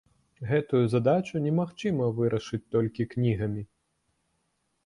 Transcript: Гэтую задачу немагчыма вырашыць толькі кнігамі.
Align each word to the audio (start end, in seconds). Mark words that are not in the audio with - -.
Гэтую 0.51 0.79
задачу 0.93 1.41
немагчыма 1.43 2.07
вырашыць 2.21 2.63
толькі 2.77 3.07
кнігамі. 3.15 3.63